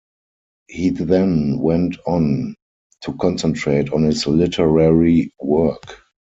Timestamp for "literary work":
4.25-6.01